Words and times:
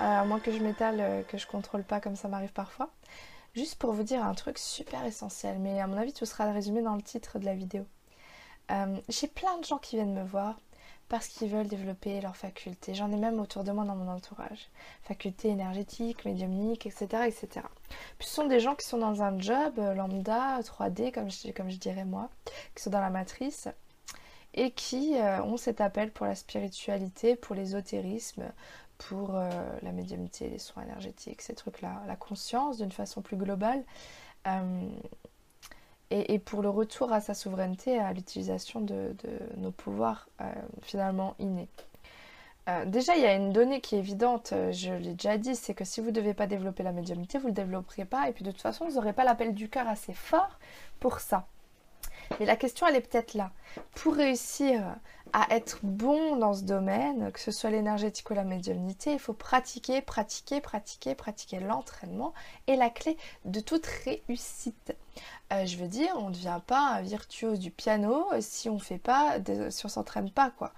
à 0.00 0.24
moins 0.24 0.40
que 0.40 0.52
je 0.52 0.58
m'étale, 0.58 1.24
que 1.28 1.38
je 1.38 1.46
contrôle 1.46 1.84
pas 1.84 2.00
comme 2.00 2.16
ça 2.16 2.28
m'arrive 2.28 2.52
parfois. 2.52 2.90
Juste 3.54 3.76
pour 3.76 3.92
vous 3.92 4.02
dire 4.02 4.24
un 4.24 4.34
truc 4.34 4.58
super 4.58 5.04
essentiel, 5.04 5.58
mais 5.58 5.80
à 5.80 5.86
mon 5.86 5.96
avis 5.96 6.12
tout 6.12 6.26
sera 6.26 6.50
résumé 6.52 6.82
dans 6.82 6.94
le 6.96 7.02
titre 7.02 7.38
de 7.38 7.44
la 7.44 7.54
vidéo. 7.54 7.84
J'ai 9.08 9.26
plein 9.26 9.58
de 9.58 9.64
gens 9.64 9.78
qui 9.78 9.96
viennent 9.96 10.14
me 10.14 10.24
voir 10.24 10.56
parce 11.10 11.26
qu'ils 11.26 11.48
veulent 11.48 11.66
développer 11.66 12.20
leurs 12.20 12.36
facultés. 12.36 12.94
J'en 12.94 13.10
ai 13.10 13.16
même 13.16 13.40
autour 13.40 13.64
de 13.64 13.72
moi 13.72 13.84
dans 13.84 13.96
mon 13.96 14.08
entourage. 14.08 14.70
Facultés 15.02 15.48
énergétiques, 15.48 16.24
médiumniques, 16.24 16.86
etc. 16.86 17.24
etc. 17.26 17.66
Puis 18.16 18.28
ce 18.28 18.34
sont 18.34 18.46
des 18.46 18.60
gens 18.60 18.76
qui 18.76 18.86
sont 18.86 18.98
dans 18.98 19.20
un 19.20 19.36
job 19.38 19.74
euh, 19.78 19.92
lambda, 19.92 20.60
3D, 20.60 21.10
comme 21.10 21.28
je, 21.28 21.76
dirais 21.78 22.04
moi, 22.04 22.30
qui 22.76 22.84
sont 22.84 22.90
dans 22.90 23.00
la 23.00 23.10
matrice 23.10 23.66
et 24.54 24.70
qui 24.70 25.16
euh, 25.16 25.42
ont 25.42 25.56
cet 25.56 25.80
appel 25.80 26.12
pour 26.12 26.26
la 26.26 26.36
spiritualité, 26.36 27.34
pour 27.34 27.56
l'ésotérisme, 27.56 28.44
pour 29.08 29.36
euh, 29.36 29.50
la 29.82 29.92
médiumnité, 29.92 30.48
les 30.48 30.58
soins 30.58 30.84
énergétiques, 30.84 31.42
ces 31.42 31.54
trucs-là, 31.54 32.02
la 32.06 32.16
conscience 32.16 32.78
d'une 32.78 32.92
façon 32.92 33.22
plus 33.22 33.36
globale 33.36 33.82
et, 36.10 36.38
pour 36.38 36.62
le 36.62 36.68
retour 36.68 37.12
à 37.12 37.20
sa 37.20 37.34
souveraineté, 37.34 37.98
à 37.98 38.12
l'utilisation 38.12 38.80
de, 38.80 39.14
nos 39.56 39.70
pouvoirs 39.70 40.28
euh, 40.40 40.52
finalement 40.82 41.34
innés. 41.38 41.68
Euh, 42.68 42.84
déjà, 42.84 43.16
il 43.16 43.22
y 43.22 43.26
a 43.26 43.34
une 43.34 43.52
donnée 43.52 43.80
qui 43.80 43.94
est 43.94 43.98
évidente, 43.98 44.52
euh, 44.52 44.72
je 44.72 44.92
l'ai 44.92 45.14
déjà 45.14 45.38
dit, 45.38 45.56
c'est 45.56 45.74
que 45.74 45.84
si 45.84 46.00
vous 46.00 46.08
ne 46.08 46.12
devez 46.12 46.34
pas 46.34 46.46
développer 46.46 46.82
la 46.82 46.92
médiumnité, 46.92 47.38
vous 47.38 47.44
ne 47.44 47.50
le 47.50 47.54
développerez 47.54 48.04
pas, 48.04 48.28
et 48.28 48.32
puis 48.32 48.44
de 48.44 48.50
toute 48.50 48.60
façon, 48.60 48.86
vous 48.86 48.96
n'aurez 48.96 49.12
pas 49.12 49.24
l'appel 49.24 49.54
du 49.54 49.68
cœur 49.68 49.88
assez 49.88 50.12
fort 50.12 50.58
pour 50.98 51.20
ça. 51.20 51.46
Mais 52.38 52.46
la 52.46 52.56
question, 52.56 52.86
elle 52.86 52.96
est 52.96 53.00
peut-être 53.00 53.34
là. 53.34 53.50
Pour 53.94 54.14
réussir 54.14 54.96
à 55.32 55.54
être 55.54 55.78
bon 55.82 56.36
dans 56.36 56.54
ce 56.54 56.62
domaine, 56.62 57.30
que 57.32 57.40
ce 57.40 57.50
soit 57.50 57.70
l'énergétique 57.70 58.30
ou 58.30 58.34
la 58.34 58.44
médiumnité, 58.44 59.12
il 59.12 59.18
faut 59.18 59.32
pratiquer, 59.32 60.00
pratiquer, 60.00 60.60
pratiquer, 60.60 61.14
pratiquer 61.14 61.60
l'entraînement 61.60 62.32
est 62.66 62.76
la 62.76 62.90
clé 62.90 63.16
de 63.44 63.60
toute 63.60 63.86
réussite. 63.86 64.96
Euh, 65.52 65.66
je 65.66 65.76
veux 65.76 65.88
dire, 65.88 66.12
on 66.16 66.28
ne 66.28 66.34
devient 66.34 66.60
pas 66.66 66.94
un 66.94 67.02
virtuose 67.02 67.58
du 67.58 67.70
piano 67.70 68.26
si 68.40 68.68
on 68.68 68.78
fait 68.78 68.98
pas, 68.98 69.36
si 69.70 69.86
on 69.86 69.88
s'entraîne 69.88 70.30
pas 70.30 70.50
quoi. 70.50 70.72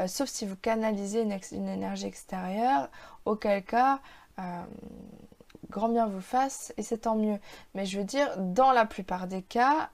Euh, 0.00 0.06
sauf 0.06 0.28
si 0.28 0.46
vous 0.46 0.56
canalisez 0.56 1.22
une, 1.22 1.68
énergie 1.68 2.06
extérieure, 2.06 2.88
auquel 3.24 3.62
cas 3.64 4.00
euh, 4.38 4.62
grand 5.70 5.88
bien 5.88 6.06
vous 6.06 6.20
fasse 6.20 6.72
et 6.76 6.82
c'est 6.82 6.98
tant 6.98 7.16
mieux. 7.16 7.38
Mais 7.74 7.86
je 7.86 7.98
veux 7.98 8.04
dire, 8.04 8.36
dans 8.38 8.72
la 8.72 8.84
plupart 8.86 9.26
des 9.26 9.42
cas, 9.42 9.90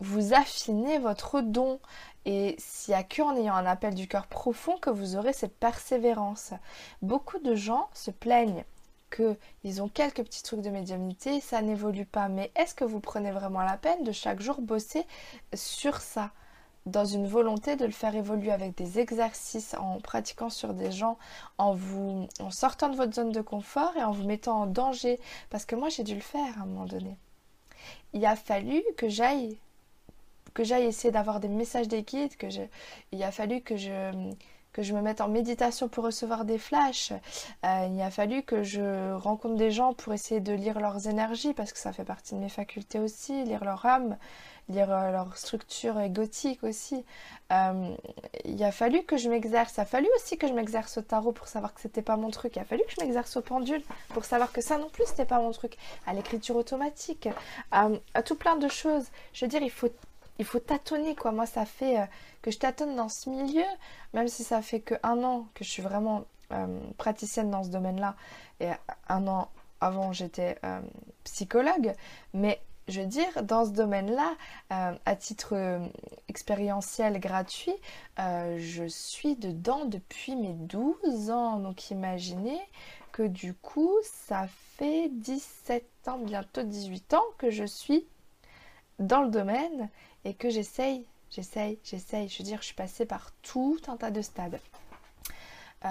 vous 0.00 0.34
affinez 0.34 0.98
votre 0.98 1.40
don. 1.40 1.78
Et 2.26 2.56
s'il 2.58 2.92
n'y 2.92 3.00
a 3.00 3.02
qu'en 3.02 3.34
ayant 3.36 3.54
un 3.54 3.66
appel 3.66 3.94
du 3.94 4.06
cœur 4.06 4.26
profond 4.26 4.76
que 4.76 4.90
vous 4.90 5.16
aurez 5.16 5.32
cette 5.32 5.56
persévérance. 5.56 6.52
Beaucoup 7.00 7.38
de 7.38 7.54
gens 7.54 7.88
se 7.94 8.10
plaignent 8.10 8.64
qu'ils 9.10 9.82
ont 9.82 9.88
quelques 9.88 10.22
petits 10.22 10.42
trucs 10.42 10.60
de 10.60 10.70
médiumnité, 10.70 11.40
ça 11.40 11.62
n'évolue 11.62 12.06
pas. 12.06 12.28
Mais 12.28 12.52
est-ce 12.56 12.74
que 12.74 12.84
vous 12.84 13.00
prenez 13.00 13.30
vraiment 13.30 13.62
la 13.62 13.76
peine 13.76 14.04
de 14.04 14.12
chaque 14.12 14.40
jour 14.40 14.60
bosser 14.60 15.06
sur 15.54 16.00
ça? 16.00 16.30
Dans 16.86 17.04
une 17.04 17.26
volonté 17.26 17.76
de 17.76 17.84
le 17.84 17.90
faire 17.90 18.14
évoluer 18.14 18.52
avec 18.52 18.74
des 18.74 18.98
exercices, 18.98 19.74
en 19.74 20.00
pratiquant 20.00 20.48
sur 20.48 20.72
des 20.72 20.90
gens, 20.90 21.18
en 21.58 21.74
vous 21.74 22.26
en 22.40 22.50
sortant 22.50 22.88
de 22.88 22.96
votre 22.96 23.14
zone 23.14 23.32
de 23.32 23.42
confort 23.42 23.92
et 23.96 24.02
en 24.02 24.12
vous 24.12 24.24
mettant 24.24 24.62
en 24.62 24.66
danger? 24.66 25.20
Parce 25.50 25.66
que 25.66 25.76
moi 25.76 25.90
j'ai 25.90 26.04
dû 26.04 26.14
le 26.14 26.20
faire 26.20 26.58
à 26.58 26.62
un 26.62 26.66
moment 26.66 26.86
donné. 26.86 27.18
Il 28.12 28.24
a 28.24 28.36
fallu 28.36 28.82
que 28.96 29.08
j'aille 29.08 29.58
que 30.54 30.64
j'aille 30.64 30.84
essayer 30.84 31.12
d'avoir 31.12 31.40
des 31.40 31.48
messages 31.48 31.88
des 31.88 32.02
guides, 32.02 32.36
que 32.36 32.46
il 33.12 33.22
a 33.22 33.32
fallu 33.32 33.60
que 33.60 33.76
je, 33.76 34.32
que 34.72 34.82
je 34.82 34.94
me 34.94 35.00
mette 35.00 35.20
en 35.20 35.28
méditation 35.28 35.88
pour 35.88 36.04
recevoir 36.04 36.44
des 36.44 36.58
flashs. 36.58 37.12
Euh, 37.64 37.88
il 37.90 38.00
a 38.00 38.10
fallu 38.10 38.42
que 38.42 38.62
je 38.62 39.12
rencontre 39.14 39.56
des 39.56 39.70
gens 39.70 39.94
pour 39.94 40.12
essayer 40.12 40.40
de 40.40 40.52
lire 40.52 40.80
leurs 40.80 41.08
énergies, 41.08 41.54
parce 41.54 41.72
que 41.72 41.78
ça 41.78 41.92
fait 41.92 42.04
partie 42.04 42.34
de 42.34 42.40
mes 42.40 42.48
facultés 42.48 42.98
aussi, 42.98 43.44
lire 43.44 43.64
leur 43.64 43.84
âme, 43.84 44.16
lire 44.68 44.92
euh, 44.92 45.10
leur 45.10 45.36
structure 45.36 45.98
égotique 45.98 46.62
aussi. 46.62 47.04
Euh, 47.52 47.94
il 48.44 48.62
a 48.62 48.70
fallu 48.70 49.02
que 49.02 49.16
je 49.16 49.28
m'exerce. 49.28 49.74
Il 49.76 49.80
a 49.80 49.84
fallu 49.84 50.08
aussi 50.16 50.38
que 50.38 50.46
je 50.46 50.52
m'exerce 50.52 50.98
au 50.98 51.02
tarot 51.02 51.32
pour 51.32 51.48
savoir 51.48 51.74
que 51.74 51.80
c'était 51.80 52.02
pas 52.02 52.16
mon 52.16 52.30
truc. 52.30 52.54
Il 52.54 52.60
a 52.60 52.64
fallu 52.64 52.82
que 52.86 52.92
je 52.96 53.04
m'exerce 53.04 53.36
au 53.36 53.40
pendule 53.40 53.82
pour 54.10 54.24
savoir 54.24 54.52
que 54.52 54.60
ça 54.60 54.78
non 54.78 54.88
plus 54.88 55.04
c'était 55.06 55.24
pas 55.24 55.40
mon 55.40 55.50
truc. 55.50 55.76
À 56.06 56.14
l'écriture 56.14 56.54
automatique, 56.54 57.28
à 57.72 58.22
tout 58.22 58.36
plein 58.36 58.56
de 58.56 58.68
choses. 58.68 59.06
Je 59.32 59.44
veux 59.44 59.48
dire, 59.48 59.62
il 59.62 59.70
faut 59.70 59.88
il 60.40 60.46
faut 60.46 60.58
tâtonner 60.58 61.14
quoi. 61.14 61.30
Moi 61.32 61.46
ça 61.46 61.64
fait 61.64 62.00
euh, 62.00 62.06
que 62.42 62.50
je 62.50 62.58
tâtonne 62.58 62.96
dans 62.96 63.10
ce 63.10 63.28
milieu, 63.28 63.64
même 64.14 64.26
si 64.26 64.42
ça 64.42 64.62
fait 64.62 64.80
que 64.80 64.94
un 65.02 65.22
an 65.22 65.46
que 65.54 65.62
je 65.62 65.70
suis 65.70 65.82
vraiment 65.82 66.24
euh, 66.50 66.80
praticienne 66.96 67.50
dans 67.50 67.62
ce 67.62 67.68
domaine-là, 67.68 68.16
et 68.58 68.70
un 69.08 69.26
an 69.28 69.50
avant 69.80 70.12
j'étais 70.12 70.58
euh, 70.64 70.80
psychologue, 71.24 71.94
mais 72.32 72.60
je 72.88 73.02
veux 73.02 73.06
dire, 73.06 73.44
dans 73.44 73.66
ce 73.66 73.70
domaine-là, 73.70 74.34
à 74.70 75.14
titre 75.14 75.80
expérientiel 76.26 77.20
gratuit, 77.20 77.76
je 78.18 78.84
suis 78.88 79.36
dedans 79.36 79.84
depuis 79.84 80.34
mes 80.34 80.54
12 80.54 81.30
ans. 81.30 81.60
Donc 81.60 81.92
imaginez 81.92 82.58
que 83.12 83.22
du 83.22 83.54
coup, 83.54 83.94
ça 84.02 84.48
fait 84.76 85.08
17 85.08 85.84
ans, 86.08 86.18
bientôt 86.18 86.64
18 86.64 87.14
ans 87.14 87.22
que 87.38 87.50
je 87.50 87.64
suis 87.64 88.08
dans 89.00 89.22
le 89.22 89.30
domaine 89.30 89.88
et 90.24 90.34
que 90.34 90.50
j'essaye, 90.50 91.06
j'essaye, 91.30 91.78
j'essaye. 91.82 92.28
Je 92.28 92.38
veux 92.38 92.44
dire, 92.44 92.58
je 92.60 92.66
suis 92.66 92.74
passée 92.74 93.06
par 93.06 93.32
tout 93.42 93.80
un 93.88 93.96
tas 93.96 94.10
de 94.10 94.22
stades. 94.22 94.60
Euh, 95.84 95.88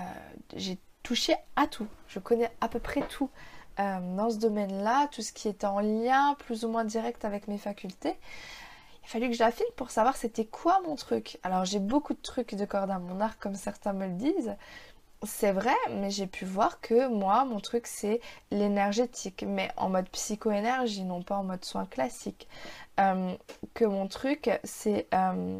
j'ai 0.56 0.78
touché 1.04 1.36
à 1.56 1.68
tout. 1.68 1.88
Je 2.08 2.20
connais 2.20 2.52
à 2.62 2.70
peu 2.70 2.80
près 2.80 3.02
tout 3.08 3.30
euh, 3.80 4.16
dans 4.16 4.30
ce 4.30 4.38
domaine-là, 4.38 5.08
tout 5.12 5.22
ce 5.22 5.34
qui 5.34 5.48
est 5.48 5.64
en 5.64 5.80
lien 5.80 6.36
plus 6.40 6.64
ou 6.64 6.70
moins 6.70 6.86
direct 6.86 7.26
avec 7.26 7.48
mes 7.48 7.58
facultés. 7.58 8.16
Il 9.02 9.06
a 9.06 9.08
fallu 9.08 9.30
que 9.30 9.36
j'affine 9.36 9.66
pour 9.76 9.90
savoir 9.90 10.16
c'était 10.16 10.46
quoi 10.46 10.82
mon 10.86 10.96
truc. 10.96 11.40
Alors 11.42 11.66
j'ai 11.66 11.80
beaucoup 11.80 12.14
de 12.14 12.22
trucs 12.22 12.54
de 12.54 12.66
corde 12.66 12.92
à 12.92 13.00
mon 13.00 13.20
arc 13.20 13.42
comme 13.42 13.56
certains 13.56 13.94
me 13.94 14.06
le 14.06 14.14
disent. 14.14 14.56
C'est 15.24 15.52
vrai, 15.52 15.76
mais 15.92 16.12
j'ai 16.12 16.28
pu 16.28 16.46
voir 16.46 16.80
que 16.80 17.10
moi, 17.10 17.44
mon 17.44 17.60
truc, 17.60 17.88
c'est 17.88 18.22
l'énergétique, 18.52 19.44
mais 19.46 19.70
en 19.76 19.90
mode 19.90 20.08
psychoénergie, 20.10 21.04
non 21.04 21.22
pas 21.22 21.36
en 21.36 21.44
mode 21.44 21.66
soin 21.66 21.86
classique. 21.86 22.48
Euh, 23.02 23.36
que 23.74 23.84
mon 23.84 24.08
truc, 24.08 24.50
c'est 24.64 25.08
euh, 25.14 25.60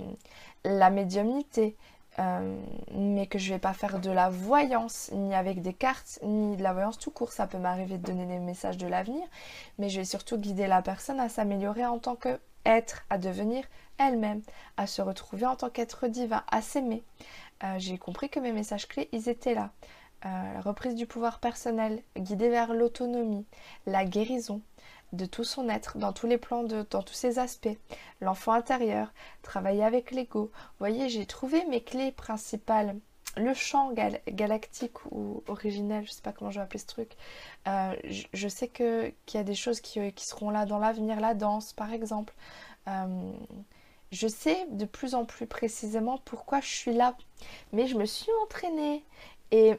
la 0.64 0.90
médiumnité, 0.90 1.76
euh, 2.20 2.58
mais 2.94 3.28
que 3.28 3.38
je 3.38 3.54
vais 3.54 3.60
pas 3.60 3.74
faire 3.74 4.00
de 4.00 4.10
la 4.12 4.30
voyance, 4.30 5.12
ni 5.14 5.36
avec 5.36 5.62
des 5.62 5.74
cartes, 5.74 6.20
ni 6.24 6.56
de 6.56 6.64
la 6.64 6.72
voyance 6.72 6.98
tout 6.98 7.12
court. 7.12 7.34
Ça 7.34 7.46
peut 7.46 7.58
m'arriver 7.58 7.98
de 7.98 8.06
donner 8.06 8.26
des 8.28 8.40
messages 8.40 8.78
de 8.78 8.88
l'avenir, 8.88 9.28
mais 9.78 9.90
je 9.90 10.00
vais 10.00 10.06
surtout 10.06 10.38
guider 10.38 10.68
la 10.68 10.82
personne 10.82 11.20
à 11.20 11.28
s'améliorer 11.28 11.86
en 11.86 12.00
tant 12.00 12.16
qu'être, 12.16 13.06
à 13.10 13.18
devenir 13.18 13.66
elle-même, 13.98 14.42
à 14.78 14.88
se 14.88 15.02
retrouver 15.02 15.46
en 15.46 15.58
tant 15.58 15.70
qu'être 15.70 16.08
divin, 16.08 16.44
à 16.50 16.62
s'aimer. 16.62 17.04
Euh, 17.64 17.76
j'ai 17.78 17.98
compris 17.98 18.30
que 18.30 18.40
mes 18.40 18.52
messages 18.52 18.88
clés, 18.88 19.10
ils 19.12 19.30
étaient 19.30 19.54
là. 19.54 19.72
Euh, 20.26 20.54
la 20.54 20.62
reprise 20.62 20.96
du 20.96 21.06
pouvoir 21.06 21.40
personnel, 21.40 22.04
guidée 22.18 22.50
vers 22.50 22.74
l'autonomie, 22.74 23.46
la 23.86 24.04
guérison 24.04 24.62
de 25.14 25.26
tout 25.26 25.44
son 25.44 25.70
être, 25.70 25.98
dans 25.98 26.14
tous 26.14 26.28
les 26.28 26.38
plans, 26.38 26.64
dans 26.64 27.04
tous 27.04 27.14
ses 27.14 27.40
aspects, 27.40 27.78
l'enfant 28.22 28.52
intérieur, 28.52 29.14
travailler 29.42 29.84
avec 29.84 30.12
l'ego. 30.12 30.52
Vous 30.54 30.76
voyez, 30.80 31.10
j'ai 31.10 31.26
trouvé 31.26 31.66
mes 31.66 31.82
clés 31.82 32.12
principales. 32.12 32.96
Le 33.38 33.54
champ 33.54 33.94
galactique 34.28 35.06
ou 35.12 35.44
originel, 35.48 36.04
je 36.04 36.10
ne 36.10 36.14
sais 36.14 36.22
pas 36.22 36.34
comment 36.34 36.52
je 36.52 36.60
vais 36.60 36.64
appeler 36.64 36.80
ce 36.80 36.88
truc. 36.88 37.12
Euh, 37.68 37.96
je, 38.34 38.48
sais 38.48 38.68
qu'il 38.68 39.14
y 39.34 39.38
a 39.38 39.44
des 39.44 39.56
choses 39.56 39.80
qui 39.82 40.12
seront 40.18 40.50
là 40.50 40.66
dans 40.66 40.80
l'avenir, 40.80 41.20
la 41.20 41.34
danse 41.34 41.72
par 41.72 41.94
exemple 41.94 42.34
je 44.12 44.28
sais 44.28 44.66
de 44.72 44.86
plus 44.86 45.16
en 45.16 45.26
plus 45.26 45.46
précisément 45.46 46.20
pourquoi 46.26 46.62
je 46.62 46.68
suis 46.68 46.94
là. 46.94 47.16
Mais 47.74 47.88
je 47.88 47.96
me 47.96 48.06
suis 48.06 48.32
entraînée 48.44 49.04
et, 49.52 49.76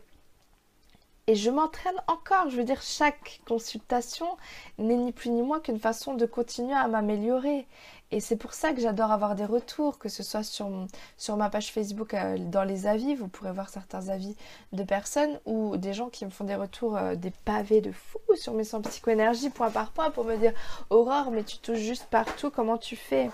et 1.27 1.35
je 1.35 1.51
m'entraîne 1.51 2.01
encore. 2.07 2.49
Je 2.49 2.57
veux 2.57 2.65
dire, 2.65 2.83
chaque 2.83 3.41
consultation 3.47 4.37
n'est 4.79 4.97
ni 4.97 5.13
plus 5.13 5.31
ni 5.31 5.43
moins 5.43 5.61
qu'une 5.61 5.81
façon 5.81 6.15
de 6.15 6.27
continuer 6.27 6.75
à 6.75 6.89
m'améliorer. 6.89 7.67
Et 8.13 8.19
c'est 8.19 8.37
pour 8.37 8.55
ça 8.55 8.73
que 8.73 8.81
j'adore 8.81 9.13
avoir 9.13 9.37
des 9.37 9.45
retours, 9.45 9.99
que 9.99 10.09
ce 10.09 10.25
soit 10.25 10.43
sur, 10.43 10.69
sur 11.17 11.37
ma 11.37 11.49
page 11.49 11.71
Facebook, 11.71 12.13
euh, 12.15 12.39
dans 12.39 12.65
les 12.65 12.89
avis, 12.89 13.15
vous 13.15 13.29
pourrez 13.29 13.53
voir 13.53 13.69
certains 13.69 14.09
avis 14.09 14.35
de 14.73 14.83
personnes 14.83 15.39
ou 15.47 15.77
des 15.77 15.93
gens 15.93 16.09
qui 16.09 16.25
me 16.25 16.31
font 16.31 16.43
des 16.43 16.57
retours, 16.57 16.97
euh, 16.97 17.15
des 17.15 17.31
pavés 17.31 17.81
de 17.81 17.93
fou 17.93 18.19
sur 18.35 18.53
mes 18.55 18.65
sons 18.65 18.83
psychoénergie 18.83 19.51
point 19.51 19.71
par 19.71 19.93
point 19.93 20.11
pour 20.11 20.25
me 20.25 20.37
dire 20.37 20.53
Aurore, 20.91 21.31
mais 21.31 21.45
tu 21.45 21.59
touches 21.59 21.79
juste 21.79 22.07
partout, 22.11 22.51
comment 22.51 22.79
tu 22.79 22.97
fais? 22.97 23.31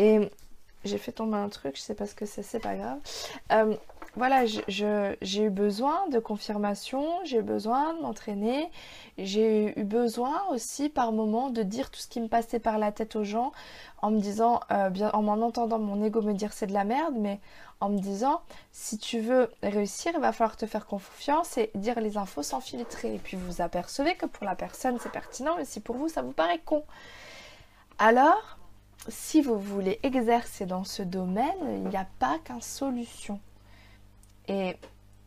Et 0.00 0.30
j'ai 0.84 0.96
fait 0.96 1.12
tomber 1.12 1.36
un 1.36 1.50
truc, 1.50 1.76
je 1.76 1.82
sais 1.82 1.94
pas 1.94 2.06
ce 2.06 2.14
que 2.14 2.24
c'est, 2.24 2.42
c'est 2.42 2.58
pas 2.58 2.74
grave. 2.74 2.98
Euh, 3.52 3.76
voilà, 4.16 4.44
j'ai 4.46 5.42
eu 5.44 5.50
besoin 5.50 6.08
de 6.08 6.18
confirmation, 6.18 7.06
j'ai 7.24 7.38
eu 7.38 7.42
besoin 7.42 7.94
de 7.94 8.00
m'entraîner, 8.00 8.70
j'ai 9.18 9.78
eu 9.78 9.84
besoin 9.84 10.42
aussi 10.50 10.88
par 10.88 11.12
moment 11.12 11.50
de 11.50 11.62
dire 11.62 11.90
tout 11.90 12.00
ce 12.00 12.08
qui 12.08 12.18
me 12.18 12.28
passait 12.28 12.58
par 12.58 12.78
la 12.78 12.92
tête 12.92 13.14
aux 13.14 13.24
gens 13.24 13.52
en 14.00 14.10
me 14.10 14.18
disant, 14.18 14.60
euh, 14.72 14.88
bien, 14.88 15.10
en 15.12 15.22
m'en 15.22 15.34
entendant 15.46 15.78
mon 15.78 16.02
ego 16.02 16.22
me 16.22 16.32
dire 16.32 16.54
c'est 16.54 16.66
de 16.66 16.72
la 16.72 16.84
merde, 16.84 17.14
mais 17.16 17.40
en 17.80 17.90
me 17.90 17.98
disant 17.98 18.40
si 18.72 18.96
tu 18.96 19.20
veux 19.20 19.50
réussir, 19.62 20.12
il 20.14 20.20
va 20.20 20.32
falloir 20.32 20.56
te 20.56 20.64
faire 20.64 20.86
confiance 20.86 21.58
et 21.58 21.70
dire 21.74 22.00
les 22.00 22.16
infos 22.16 22.42
sans 22.42 22.60
filtrer. 22.60 23.16
Et 23.16 23.18
puis 23.18 23.36
vous 23.36 23.60
apercevez 23.60 24.14
que 24.14 24.26
pour 24.26 24.46
la 24.46 24.54
personne 24.54 24.98
c'est 24.98 25.12
pertinent, 25.12 25.56
mais 25.58 25.66
si 25.66 25.78
pour 25.78 25.96
vous 25.96 26.08
ça 26.08 26.22
vous 26.22 26.32
paraît 26.32 26.60
con. 26.64 26.84
Alors, 27.98 28.56
si 29.08 29.40
vous 29.40 29.58
voulez 29.58 29.98
exercer 30.02 30.66
dans 30.66 30.84
ce 30.84 31.02
domaine, 31.02 31.58
il 31.68 31.88
n'y 31.88 31.96
a 31.96 32.06
pas 32.18 32.38
qu'une 32.44 32.60
solution. 32.60 33.40
Et 34.48 34.76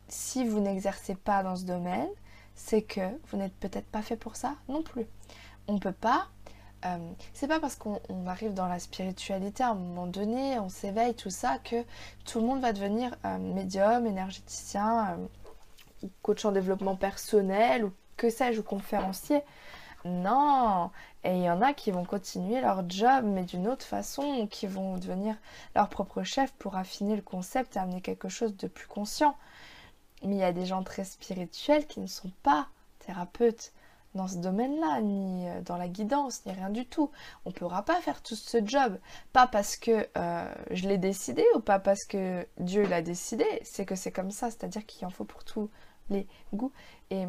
si 0.08 0.46
vous 0.46 0.60
n'exercez 0.60 1.14
pas 1.14 1.42
dans 1.42 1.56
ce 1.56 1.64
domaine, 1.64 2.08
c'est 2.54 2.82
que 2.82 3.00
vous 3.28 3.36
n'êtes 3.36 3.54
peut-être 3.54 3.86
pas 3.86 4.02
fait 4.02 4.16
pour 4.16 4.36
ça 4.36 4.54
non 4.68 4.82
plus. 4.82 5.06
On 5.66 5.74
ne 5.74 5.78
peut 5.78 5.92
pas. 5.92 6.28
Euh, 6.84 6.98
c'est 7.32 7.48
pas 7.48 7.60
parce 7.60 7.76
qu'on 7.76 7.98
arrive 8.26 8.52
dans 8.52 8.66
la 8.66 8.78
spiritualité 8.78 9.62
à 9.62 9.70
un 9.70 9.74
moment 9.74 10.06
donné, 10.06 10.58
on 10.58 10.68
s'éveille, 10.68 11.14
tout 11.14 11.30
ça, 11.30 11.58
que 11.58 11.82
tout 12.26 12.40
le 12.40 12.46
monde 12.46 12.60
va 12.60 12.74
devenir 12.74 13.16
euh, 13.24 13.38
médium, 13.38 14.06
énergéticien, 14.06 15.16
euh, 16.02 16.06
coach 16.20 16.44
en 16.44 16.52
développement 16.52 16.94
personnel, 16.94 17.86
ou 17.86 17.92
que 18.18 18.28
sais-je, 18.28 18.60
ou 18.60 18.62
conférencier. 18.62 19.40
Non 20.04 20.90
Et 21.24 21.36
il 21.36 21.42
y 21.42 21.50
en 21.50 21.62
a 21.62 21.72
qui 21.72 21.90
vont 21.90 22.04
continuer 22.04 22.60
leur 22.60 22.88
job, 22.88 23.24
mais 23.24 23.44
d'une 23.44 23.66
autre 23.68 23.86
façon, 23.86 24.46
qui 24.48 24.66
vont 24.66 24.98
devenir 24.98 25.36
leur 25.74 25.88
propre 25.88 26.22
chef 26.22 26.52
pour 26.52 26.76
affiner 26.76 27.16
le 27.16 27.22
concept 27.22 27.76
et 27.76 27.78
amener 27.78 28.02
quelque 28.02 28.28
chose 28.28 28.56
de 28.56 28.68
plus 28.68 28.86
conscient. 28.86 29.36
Mais 30.22 30.36
il 30.36 30.38
y 30.38 30.44
a 30.44 30.52
des 30.52 30.66
gens 30.66 30.82
très 30.82 31.04
spirituels 31.04 31.86
qui 31.86 32.00
ne 32.00 32.06
sont 32.06 32.30
pas 32.42 32.68
thérapeutes 32.98 33.72
dans 34.14 34.28
ce 34.28 34.36
domaine-là, 34.36 35.00
ni 35.00 35.48
euh, 35.48 35.60
dans 35.62 35.76
la 35.76 35.88
guidance, 35.88 36.44
ni 36.46 36.52
rien 36.52 36.70
du 36.70 36.86
tout. 36.86 37.10
On 37.44 37.50
ne 37.50 37.54
pourra 37.54 37.82
pas 37.82 38.00
faire 38.00 38.22
tout 38.22 38.36
ce 38.36 38.64
job. 38.64 38.98
Pas 39.32 39.46
parce 39.46 39.76
que 39.76 40.06
euh, 40.16 40.54
je 40.70 40.88
l'ai 40.88 40.98
décidé 40.98 41.44
ou 41.54 41.60
pas 41.60 41.78
parce 41.78 42.04
que 42.04 42.46
Dieu 42.58 42.86
l'a 42.86 43.02
décidé, 43.02 43.44
c'est 43.64 43.84
que 43.84 43.96
c'est 43.96 44.12
comme 44.12 44.30
ça, 44.30 44.50
c'est-à-dire 44.50 44.86
qu'il 44.86 45.06
en 45.06 45.10
faut 45.10 45.24
pour 45.24 45.44
tous 45.44 45.68
les 46.10 46.26
goûts. 46.52 46.72
Et, 47.10 47.26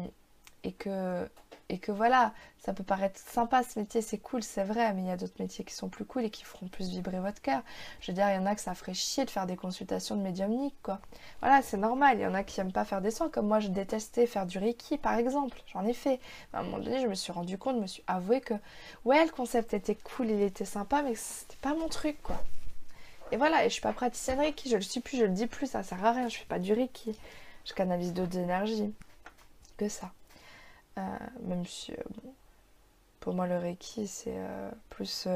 et 0.66 0.72
que 0.72 1.28
et 1.68 1.78
que 1.78 1.90
voilà, 1.90 2.32
ça 2.58 2.72
peut 2.72 2.84
paraître 2.84 3.18
sympa 3.18 3.62
ce 3.64 3.78
métier, 3.78 4.00
c'est 4.00 4.18
cool, 4.18 4.42
c'est 4.42 4.62
vrai, 4.62 4.92
mais 4.94 5.02
il 5.02 5.08
y 5.08 5.10
a 5.10 5.16
d'autres 5.16 5.40
métiers 5.40 5.64
qui 5.64 5.74
sont 5.74 5.88
plus 5.88 6.04
cool 6.04 6.24
et 6.24 6.30
qui 6.30 6.44
feront 6.44 6.68
plus 6.68 6.90
vibrer 6.90 7.18
votre 7.18 7.42
cœur. 7.42 7.62
Je 8.00 8.10
veux 8.10 8.14
dire, 8.14 8.30
il 8.30 8.36
y 8.36 8.38
en 8.38 8.46
a 8.46 8.54
que 8.54 8.60
ça 8.60 8.74
ferait 8.74 8.94
chier 8.94 9.24
de 9.24 9.30
faire 9.30 9.46
des 9.46 9.56
consultations 9.56 10.14
de 10.14 10.20
médiumnique, 10.20 10.76
quoi. 10.82 11.00
Voilà, 11.40 11.62
c'est 11.62 11.76
normal. 11.76 12.18
Il 12.18 12.22
y 12.22 12.26
en 12.26 12.34
a 12.34 12.44
qui 12.44 12.60
aiment 12.60 12.72
pas 12.72 12.84
faire 12.84 13.00
des 13.00 13.10
soins, 13.10 13.28
comme 13.30 13.48
moi, 13.48 13.58
je 13.58 13.68
détestais 13.68 14.26
faire 14.28 14.46
du 14.46 14.58
Reiki, 14.58 14.96
par 14.96 15.14
exemple. 15.18 15.60
J'en 15.72 15.84
ai 15.84 15.92
fait. 15.92 16.20
à 16.52 16.60
un 16.60 16.62
moment 16.62 16.78
donné, 16.78 17.00
je 17.00 17.08
me 17.08 17.14
suis 17.14 17.32
rendu 17.32 17.58
compte, 17.58 17.76
je 17.76 17.82
me 17.82 17.86
suis 17.88 18.04
avoué 18.06 18.40
que, 18.40 18.54
ouais, 19.04 19.24
le 19.24 19.32
concept 19.32 19.74
était 19.74 19.96
cool, 19.96 20.30
il 20.30 20.42
était 20.42 20.64
sympa, 20.64 21.02
mais 21.02 21.16
c'était 21.16 21.56
pas 21.62 21.74
mon 21.74 21.88
truc, 21.88 22.22
quoi. 22.22 22.40
Et 23.32 23.36
voilà, 23.36 23.64
et 23.64 23.68
je 23.68 23.72
suis 23.72 23.82
pas 23.82 23.92
praticienne 23.92 24.38
Reiki, 24.38 24.70
je 24.70 24.76
le 24.76 24.82
suis 24.82 25.00
plus, 25.00 25.18
je 25.18 25.24
le 25.24 25.32
dis 25.32 25.48
plus, 25.48 25.66
ça 25.66 25.82
sert 25.82 26.04
à 26.04 26.12
rien, 26.12 26.28
je 26.28 26.36
fais 26.38 26.44
pas 26.44 26.60
du 26.60 26.72
Reiki. 26.72 27.18
Je 27.64 27.74
canalise 27.74 28.12
d'autres 28.12 28.38
énergies. 28.38 28.94
Que 29.76 29.88
ça. 29.88 30.12
Euh, 30.98 31.02
même 31.42 31.66
si, 31.66 31.92
euh, 31.92 31.96
pour 33.20 33.34
moi, 33.34 33.46
le 33.46 33.58
Reiki, 33.58 34.06
c'est 34.06 34.34
euh, 34.36 34.70
plus 34.90 35.28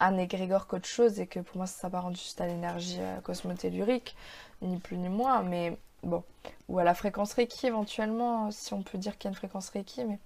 un 0.00 0.18
égrégore 0.18 0.66
qu'autre 0.66 0.86
chose 0.86 1.20
et 1.20 1.26
que 1.26 1.40
pour 1.40 1.56
moi, 1.56 1.66
ça 1.66 1.82
s'apparente 1.82 2.16
juste 2.16 2.40
à 2.40 2.46
l'énergie 2.46 3.00
cosmotellurique, 3.24 4.16
ni 4.62 4.78
plus 4.78 4.96
ni 4.96 5.08
moins, 5.08 5.42
mais 5.42 5.76
bon, 6.02 6.22
ou 6.68 6.78
à 6.78 6.84
la 6.84 6.94
fréquence 6.94 7.34
Reiki 7.34 7.66
éventuellement, 7.66 8.50
si 8.50 8.72
on 8.74 8.82
peut 8.82 8.98
dire 8.98 9.18
qu'il 9.18 9.24
y 9.24 9.28
a 9.28 9.30
une 9.30 9.36
fréquence 9.36 9.70
Reiki, 9.70 10.04
mais 10.04 10.18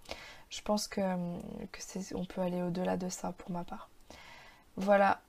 je 0.51 0.61
pense 0.63 0.89
que, 0.89 1.01
que 1.73 2.15
on 2.15 2.25
peut 2.25 2.41
aller 2.41 2.63
au-delà 2.63 2.97
de 2.97 3.09
ça 3.09 3.33
pour 3.33 3.51
ma 3.51 3.65
part. 3.65 3.89
Voilà 4.77 5.21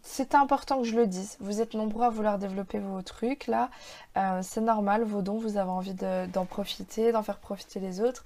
c'est 0.00 0.34
important 0.34 0.80
que 0.80 0.88
je 0.88 0.96
le 0.96 1.06
dise. 1.06 1.36
Vous 1.40 1.60
êtes 1.60 1.74
nombreux 1.74 2.06
à 2.06 2.10
vouloir 2.10 2.38
développer 2.38 2.78
vos 2.78 3.02
trucs 3.02 3.46
là. 3.46 3.70
Euh, 4.16 4.40
c'est 4.42 4.62
normal, 4.62 5.04
vos 5.04 5.20
dons, 5.20 5.38
vous 5.38 5.58
avez 5.58 5.70
envie 5.70 5.94
d'en 5.94 6.46
profiter, 6.46 7.12
d'en 7.12 7.22
faire 7.22 7.38
profiter 7.38 7.78
les 7.78 8.00
autres. 8.00 8.24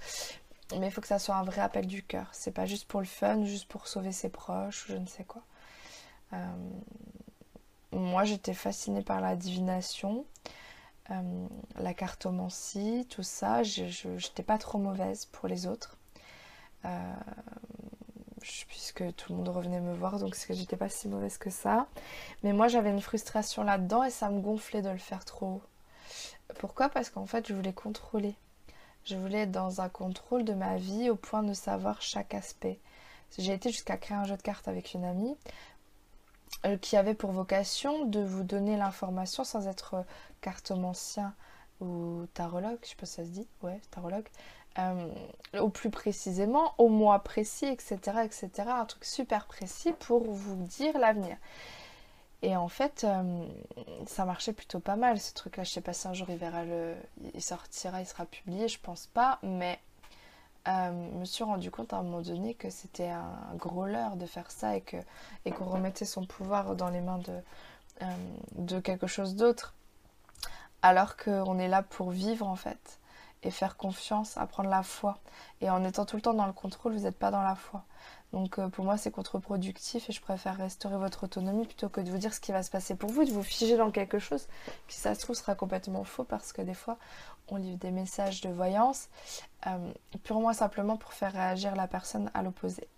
Mais 0.78 0.86
il 0.86 0.92
faut 0.92 1.00
que 1.00 1.06
ça 1.06 1.18
soit 1.18 1.36
un 1.36 1.44
vrai 1.44 1.60
appel 1.60 1.86
du 1.86 2.02
cœur. 2.02 2.28
C'est 2.32 2.52
pas 2.52 2.66
juste 2.66 2.86
pour 2.86 3.00
le 3.00 3.06
fun, 3.06 3.44
juste 3.44 3.68
pour 3.68 3.88
sauver 3.88 4.12
ses 4.12 4.28
proches 4.28 4.88
ou 4.88 4.92
je 4.92 4.96
ne 4.96 5.06
sais 5.06 5.24
quoi. 5.24 5.42
Euh, 6.32 6.36
moi 7.92 8.24
j'étais 8.24 8.54
fascinée 8.54 9.02
par 9.02 9.20
la 9.20 9.36
divination, 9.36 10.24
euh, 11.10 11.46
la 11.76 11.94
cartomancie, 11.94 13.06
tout 13.10 13.22
ça. 13.22 13.62
Je 13.62 14.08
n'étais 14.08 14.42
pas 14.42 14.58
trop 14.58 14.78
mauvaise 14.78 15.26
pour 15.26 15.48
les 15.48 15.66
autres 15.66 15.96
puisque 18.68 19.14
tout 19.16 19.32
le 19.32 19.38
monde 19.38 19.48
revenait 19.48 19.80
me 19.80 19.94
voir, 19.94 20.18
donc 20.18 20.36
j'étais 20.50 20.76
pas 20.76 20.88
si 20.88 21.08
mauvaise 21.08 21.38
que 21.38 21.50
ça. 21.50 21.86
Mais 22.42 22.52
moi 22.52 22.68
j'avais 22.68 22.90
une 22.90 23.00
frustration 23.00 23.64
là-dedans 23.64 24.04
et 24.04 24.10
ça 24.10 24.30
me 24.30 24.40
gonflait 24.40 24.82
de 24.82 24.90
le 24.90 24.98
faire 24.98 25.24
trop. 25.24 25.62
Pourquoi? 26.58 26.88
Parce 26.88 27.10
qu'en 27.10 27.26
fait 27.26 27.46
je 27.48 27.54
voulais 27.54 27.72
contrôler. 27.72 28.34
Je 29.04 29.16
voulais 29.16 29.42
être 29.42 29.52
dans 29.52 29.80
un 29.80 29.88
contrôle 29.88 30.44
de 30.44 30.54
ma 30.54 30.76
vie 30.76 31.10
au 31.10 31.16
point 31.16 31.42
de 31.42 31.52
savoir 31.52 32.02
chaque 32.02 32.34
aspect. 32.34 32.80
J'ai 33.38 33.52
été 33.52 33.70
jusqu'à 33.70 33.96
créer 33.96 34.16
un 34.16 34.24
jeu 34.24 34.36
de 34.36 34.42
cartes 34.42 34.68
avec 34.68 34.94
une 34.94 35.04
amie 35.04 35.36
euh, 36.64 36.76
qui 36.76 36.96
avait 36.96 37.14
pour 37.14 37.32
vocation 37.32 38.06
de 38.06 38.20
vous 38.20 38.42
donner 38.42 38.76
l'information 38.76 39.44
sans 39.44 39.68
être 39.68 40.04
cartomancien 40.40 41.34
ou 41.80 42.26
tarologue, 42.34 42.78
je 42.82 42.88
sais 42.88 42.96
pas 42.96 43.06
si 43.06 43.14
ça 43.14 43.24
se 43.24 43.30
dit, 43.30 43.46
ouais, 43.62 43.80
tarologue, 43.90 44.26
euh, 44.78 45.08
au 45.58 45.70
plus 45.70 45.90
précisément, 45.90 46.74
au 46.76 46.88
mois 46.88 47.20
précis, 47.20 47.66
etc., 47.66 47.96
etc. 48.24 48.50
Un 48.68 48.84
truc 48.84 49.04
super 49.04 49.46
précis 49.46 49.92
pour 49.92 50.30
vous 50.30 50.56
dire 50.64 50.98
l'avenir. 50.98 51.36
Et 52.42 52.56
en 52.56 52.68
fait, 52.68 53.04
euh, 53.04 53.46
ça 54.06 54.26
marchait 54.26 54.52
plutôt 54.52 54.80
pas 54.80 54.96
mal 54.96 55.18
ce 55.18 55.32
truc-là. 55.32 55.64
Je 55.64 55.70
sais 55.70 55.80
pas 55.80 55.94
si 55.94 56.06
un 56.08 56.12
jour 56.12 56.28
il 56.28 56.38
il 57.34 57.42
sortira, 57.42 58.02
il 58.02 58.06
sera 58.06 58.26
publié, 58.26 58.68
je 58.68 58.78
pense 58.78 59.06
pas, 59.06 59.38
mais 59.42 59.78
euh, 60.68 61.08
je 61.12 61.18
me 61.18 61.24
suis 61.24 61.44
rendu 61.44 61.70
compte 61.70 61.94
à 61.94 61.96
un 61.96 62.02
moment 62.02 62.20
donné 62.20 62.52
que 62.52 62.68
c'était 62.68 63.08
un 63.08 63.54
gros 63.54 63.86
leurre 63.86 64.16
de 64.16 64.26
faire 64.26 64.50
ça 64.50 64.76
et 64.76 64.82
que 64.82 64.98
et 65.46 65.52
qu'on 65.52 65.64
remettait 65.64 66.04
son 66.04 66.26
pouvoir 66.26 66.76
dans 66.76 66.90
les 66.90 67.00
mains 67.00 67.20
de 68.52 68.80
quelque 68.80 69.06
chose 69.06 69.36
d'autre, 69.36 69.74
alors 70.82 71.16
qu'on 71.16 71.58
est 71.58 71.68
là 71.68 71.82
pour 71.82 72.10
vivre 72.10 72.46
en 72.46 72.56
fait 72.56 72.98
et 73.46 73.50
faire 73.50 73.76
confiance, 73.76 74.36
apprendre 74.36 74.68
la 74.68 74.82
foi. 74.82 75.18
Et 75.60 75.70
en 75.70 75.84
étant 75.84 76.04
tout 76.04 76.16
le 76.16 76.22
temps 76.22 76.34
dans 76.34 76.46
le 76.46 76.52
contrôle, 76.52 76.92
vous 76.92 77.04
n'êtes 77.04 77.18
pas 77.18 77.30
dans 77.30 77.42
la 77.42 77.54
foi. 77.54 77.84
Donc 78.32 78.58
euh, 78.58 78.68
pour 78.68 78.84
moi, 78.84 78.96
c'est 78.96 79.10
contre-productif 79.10 80.10
et 80.10 80.12
je 80.12 80.20
préfère 80.20 80.56
restaurer 80.56 80.96
votre 80.96 81.24
autonomie 81.24 81.64
plutôt 81.64 81.88
que 81.88 82.00
de 82.00 82.10
vous 82.10 82.18
dire 82.18 82.34
ce 82.34 82.40
qui 82.40 82.52
va 82.52 82.62
se 82.62 82.70
passer 82.70 82.96
pour 82.96 83.10
vous, 83.10 83.24
de 83.24 83.30
vous 83.30 83.44
figer 83.44 83.76
dans 83.76 83.90
quelque 83.90 84.18
chose 84.18 84.48
qui, 84.88 84.96
ça 84.98 85.14
se 85.14 85.20
trouve, 85.20 85.36
sera 85.36 85.54
complètement 85.54 86.04
faux 86.04 86.24
parce 86.24 86.52
que 86.52 86.60
des 86.60 86.74
fois, 86.74 86.98
on 87.48 87.56
livre 87.56 87.78
des 87.78 87.92
messages 87.92 88.40
de 88.40 88.48
voyance 88.48 89.08
euh, 89.66 89.92
purement 90.24 90.52
simplement 90.52 90.96
pour 90.96 91.12
faire 91.12 91.32
réagir 91.32 91.76
la 91.76 91.86
personne 91.86 92.30
à 92.34 92.42
l'opposé. 92.42 92.88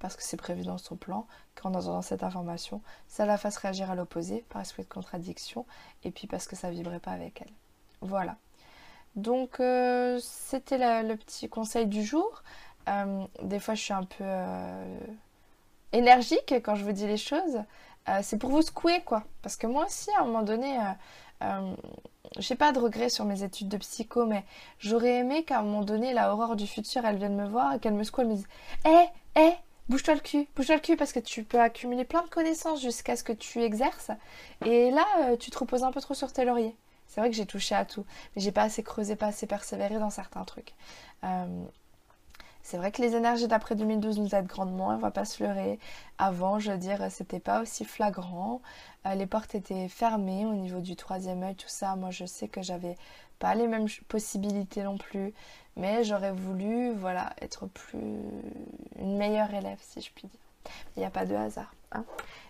Parce 0.00 0.16
que 0.16 0.22
c'est 0.22 0.36
prévu 0.36 0.62
dans 0.62 0.78
son 0.78 0.96
plan 0.96 1.26
qu'en 1.54 1.70
entendant 1.70 2.02
cette 2.02 2.24
information, 2.24 2.82
ça 3.06 3.26
la 3.26 3.38
fasse 3.38 3.56
réagir 3.58 3.90
à 3.90 3.94
l'opposé 3.94 4.44
par 4.48 4.60
esprit 4.60 4.82
de 4.82 4.88
contradiction 4.88 5.66
et 6.02 6.10
puis 6.10 6.26
parce 6.26 6.48
que 6.48 6.56
ça 6.56 6.70
vibrait 6.70 7.00
pas 7.00 7.12
avec 7.12 7.42
elle. 7.42 7.52
Voilà. 8.00 8.36
Donc 9.16 9.60
euh, 9.60 10.18
c'était 10.22 11.02
le 11.02 11.16
petit 11.16 11.48
conseil 11.48 11.86
du 11.86 12.04
jour. 12.04 12.42
Euh, 12.88 13.24
des 13.42 13.58
fois 13.58 13.74
je 13.74 13.82
suis 13.82 13.92
un 13.92 14.04
peu 14.04 14.22
euh, 14.22 14.98
énergique 15.92 16.54
quand 16.62 16.74
je 16.74 16.84
vous 16.84 16.92
dis 16.92 17.06
les 17.06 17.16
choses. 17.16 17.62
c'est 18.22 18.38
pour 18.38 18.50
vous 18.50 18.62
secouer 18.62 19.02
quoi. 19.04 19.24
Parce 19.42 19.56
que 19.56 19.66
moi 19.66 19.86
aussi 19.86 20.10
à 20.18 20.22
un 20.22 20.24
moment 20.24 20.42
donné, 20.42 20.78
je 21.40 22.52
n'ai 22.52 22.56
pas 22.56 22.72
de 22.72 22.78
regrets 22.78 23.08
sur 23.08 23.24
mes 23.24 23.42
études 23.42 23.68
de 23.68 23.76
psycho, 23.78 24.24
mais 24.24 24.44
j'aurais 24.78 25.16
aimé 25.16 25.44
qu'à 25.44 25.58
un 25.60 25.62
moment 25.62 25.82
donné 25.82 26.12
la 26.12 26.32
horreur 26.32 26.56
du 26.56 26.66
futur 26.66 27.04
elle 27.04 27.16
vienne 27.16 27.36
me 27.36 27.46
voir 27.46 27.74
et 27.74 27.78
qu'elle 27.80 27.94
me 27.94 28.04
secoue, 28.04 28.22
elle 28.22 28.28
me 28.28 28.34
dise 28.34 28.48
Hé, 28.84 28.90
hey, 28.90 29.08
hé, 29.36 29.52
bouge-toi 29.88 30.14
le 30.14 30.20
cul, 30.20 30.48
bouge-toi 30.56 30.76
le 30.76 30.80
cul 30.80 30.96
parce 30.96 31.12
que 31.12 31.20
tu 31.20 31.44
peux 31.44 31.60
accumuler 31.60 32.04
plein 32.04 32.22
de 32.22 32.28
connaissances 32.28 32.80
jusqu'à 32.80 33.16
ce 33.16 33.24
que 33.24 33.32
tu 33.32 33.62
exerces. 33.62 34.12
Et 34.64 34.90
là, 34.90 35.36
tu 35.40 35.50
te 35.50 35.58
reposes 35.58 35.82
un 35.82 35.92
peu 35.92 36.00
trop 36.00 36.14
sur 36.14 36.32
tes 36.32 36.44
lauriers. 36.44 36.76
C'est 37.08 37.20
vrai 37.20 37.30
que 37.30 37.36
j'ai 37.36 37.46
touché 37.46 37.74
à 37.74 37.84
tout, 37.84 38.04
mais 38.36 38.42
j'ai 38.42 38.52
pas 38.52 38.62
assez 38.62 38.82
creusé, 38.82 39.16
pas 39.16 39.26
assez 39.26 39.46
persévéré 39.46 39.98
dans 39.98 40.10
certains 40.10 40.44
trucs. 40.44 40.74
Euh, 41.24 41.64
c'est 42.62 42.76
vrai 42.76 42.92
que 42.92 43.00
les 43.00 43.16
énergies 43.16 43.48
d'après 43.48 43.74
2012 43.76 44.18
nous 44.18 44.34
aident 44.34 44.46
grandement, 44.46 44.88
on 44.88 44.98
va 44.98 45.10
pas 45.10 45.24
se 45.24 45.42
leurrer. 45.42 45.78
Avant, 46.18 46.58
je 46.58 46.70
veux 46.70 46.78
dire, 46.78 47.10
c'était 47.10 47.40
pas 47.40 47.62
aussi 47.62 47.86
flagrant. 47.86 48.60
Euh, 49.06 49.14
les 49.14 49.26
portes 49.26 49.54
étaient 49.54 49.88
fermées 49.88 50.44
au 50.44 50.52
niveau 50.52 50.80
du 50.80 50.94
troisième 50.94 51.42
œil, 51.42 51.54
tout 51.54 51.68
ça. 51.68 51.96
Moi, 51.96 52.10
je 52.10 52.26
sais 52.26 52.46
que 52.46 52.60
j'avais 52.60 52.96
pas 53.38 53.54
les 53.54 53.68
mêmes 53.68 53.86
possibilités 54.08 54.82
non 54.82 54.98
plus, 54.98 55.32
mais 55.76 56.04
j'aurais 56.04 56.32
voulu, 56.32 56.92
voilà, 56.92 57.34
être 57.40 57.66
plus 57.66 58.20
une 58.98 59.16
meilleure 59.16 59.54
élève, 59.54 59.78
si 59.80 60.02
je 60.02 60.10
puis 60.12 60.28
dire. 60.28 60.47
Il 60.96 61.00
n'y 61.00 61.06
a 61.06 61.10
pas 61.10 61.26
de 61.26 61.34
hasard. 61.34 61.74
Hein 61.92 62.04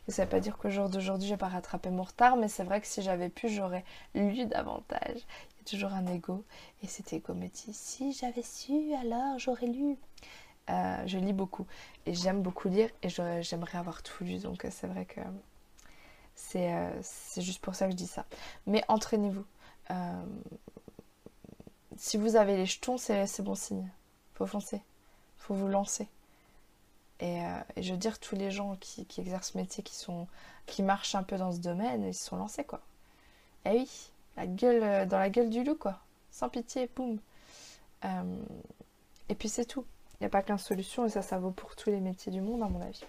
et 0.09 0.11
ça 0.11 0.23
ne 0.23 0.27
veut 0.27 0.31
pas 0.31 0.41
dire 0.41 0.57
qu'au 0.59 0.71
jour 0.71 0.89
d'aujourd'hui, 0.89 1.29
je 1.29 1.35
n'ai 1.35 1.39
pas 1.39 1.49
rattrapé 1.49 1.91
mon 1.91 2.03
retard, 2.03 2.37
mais 2.37 2.49
c'est 2.49 2.65
vrai 2.65 2.81
que 2.81 2.87
si 2.87 3.03
j'avais 3.03 3.29
pu, 3.29 3.49
j'aurais 3.49 3.85
lu 4.15 4.47
davantage. 4.47 5.17
Il 5.17 5.59
y 5.59 5.61
a 5.61 5.65
toujours 5.65 5.93
un 5.93 6.07
ego. 6.07 6.45
Et 6.83 6.87
cet 6.87 7.13
ego 7.13 7.35
me 7.35 7.47
dit, 7.47 7.73
si 7.73 8.13
j'avais 8.13 8.43
su, 8.43 8.95
alors 8.95 9.39
j'aurais 9.39 9.67
lu. 9.67 9.97
Euh, 10.71 11.03
je 11.07 11.19
lis 11.19 11.33
beaucoup. 11.33 11.67
Et 12.07 12.15
j'aime 12.15 12.43
beaucoup 12.43 12.69
lire 12.69 12.91
et 13.03 13.09
j'aimerais 13.09 13.79
avoir 13.79 14.03
tout 14.03 14.25
lu. 14.25 14.39
Donc 14.39 14.67
c'est 14.71 14.87
vrai 14.87 15.05
que 15.05 15.21
c'est 16.35 17.41
juste 17.41 17.61
pour 17.61 17.75
ça 17.75 17.87
que 17.87 17.93
je 17.93 17.97
dis 17.97 18.07
ça. 18.07 18.25
Mais 18.67 18.83
entraînez-vous 18.89 19.45
si 21.99 22.17
vous 22.17 22.37
avez 22.37 22.57
les 22.57 22.67
jetons, 22.67 22.97
c'est 22.97 23.43
bon 23.43 23.55
signe. 23.55 23.91
Faut 24.35 24.47
foncer. 24.47 24.81
Faut 25.37 25.55
vous 25.55 25.69
lancer. 25.69 26.09
Et, 27.21 27.43
euh, 27.43 27.59
je 27.77 27.93
veux 27.93 27.99
dire, 27.99 28.19
tous 28.19 28.37
les 28.37 28.51
gens 28.51 28.77
qui, 28.77 29.07
exercent 29.19 29.53
ce 29.53 29.59
métier, 29.59 29.83
qui, 29.83 29.95
sont, 29.95 30.29
qui 30.67 30.83
marchent 30.83 31.15
un 31.15 31.23
peu 31.23 31.37
dans 31.37 31.53
ce 31.53 31.59
domaine, 31.59 32.05
ils 32.05 32.15
se 32.15 32.25
sont 32.25 32.37
lancés, 32.37 32.65
quoi. 32.65 32.81
Eh 33.65 33.71
oui, 33.71 34.11
la 34.37 34.47
gueule, 34.47 34.83
euh, 34.83 35.07
dans 35.07 35.19
la 35.19 35.31
gueule 35.31 35.51
du 35.51 35.65
loup, 35.65 35.75
quoi. 35.75 35.99
Sans 36.31 36.49
pitié, 36.49 36.89
boum. 36.95 37.19
Euh, 38.05 38.37
et 39.29 39.35
puis 39.35 39.49
c'est 39.49 39.65
tout. 39.65 39.85
Il 40.15 40.25
n'y 40.25 40.27
a 40.27 40.31
pas 40.31 40.43
qu'une 40.43 40.59
solution, 40.59 41.07
et 41.07 41.09
ça, 41.11 41.23
ça 41.23 41.39
vaut 41.39 41.51
pour 41.51 41.77
tous 41.77 41.91
les 41.91 42.01
métiers 42.01 42.33
du 42.33 42.41
monde, 42.41 42.63
à 42.63 42.69
mon 42.69 42.81
avis. 42.81 43.05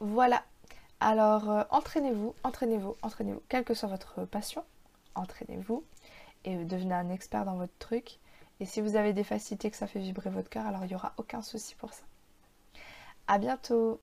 Voilà. 0.00 0.42
Alors, 1.00 1.66
entraînez-vous, 1.70 2.34
entraînez-vous, 2.42 2.96
entraînez-vous. 3.02 3.42
Quelle 3.48 3.64
que 3.64 3.74
soit 3.74 3.88
votre 3.88 4.24
passion, 4.24 4.64
entraînez-vous 5.14 5.84
et 6.44 6.56
devenez 6.56 6.94
un 6.94 7.10
expert 7.10 7.44
dans 7.44 7.56
votre 7.56 7.76
truc. 7.78 8.18
Et 8.60 8.66
si 8.66 8.80
vous 8.80 8.96
avez 8.96 9.12
des 9.12 9.24
facilités 9.24 9.70
que 9.70 9.76
ça 9.76 9.86
fait 9.86 10.00
vibrer 10.00 10.30
votre 10.30 10.48
cœur, 10.48 10.66
alors 10.66 10.84
il 10.84 10.88
n'y 10.88 10.94
aura 10.94 11.12
aucun 11.16 11.42
souci 11.42 11.74
pour 11.76 11.92
ça. 11.92 12.02
À 13.28 13.38
bientôt 13.38 14.02